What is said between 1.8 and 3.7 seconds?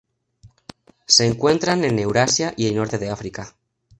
Eurasia y Norte de África.